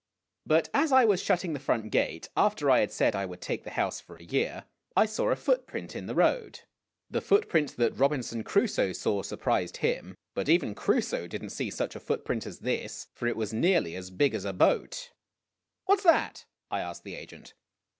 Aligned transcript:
But 0.47 0.67
as 0.73 0.91
I 0.91 1.05
was 1.05 1.21
shutting 1.21 1.53
the 1.53 1.59
front 1.59 1.91
gate, 1.91 2.27
after 2.35 2.71
I 2.71 2.79
had 2.79 2.91
said 2.91 3.15
I 3.15 3.27
would 3.27 3.39
take 3.39 3.63
the 3.63 3.69
house 3.69 3.99
for 4.01 4.15
a 4.15 4.23
year, 4.23 4.65
I 4.97 5.05
saw 5.05 5.29
a 5.29 5.35
footprint 5.35 5.95
in 5.95 6.07
the 6.07 6.15
road. 6.15 6.61
The 7.11 7.21
footprint 7.21 7.77
that 7.77 7.95
Robinson 7.95 8.43
Crusoe 8.43 8.93
saw 8.93 9.21
surprised 9.21 9.77
him, 9.77 10.15
but 10.33 10.49
even 10.49 10.73
Crusoe 10.73 11.27
did 11.27 11.43
n't 11.43 11.51
see 11.51 11.69
such 11.69 11.95
a 11.95 11.99
footprint 11.99 12.47
as 12.47 12.61
this, 12.61 13.09
for 13.13 13.27
it 13.27 13.37
was 13.37 13.53
nearly 13.53 13.95
as 13.95 14.09
big 14.09 14.33
as 14.33 14.43
a 14.43 14.53
boat." 14.53 15.11
What 15.85 15.99
's 16.01 16.03
that?" 16.05 16.45
I 16.71 16.79
asked 16.81 17.03
the 17.03 17.13
agent. 17.13 17.53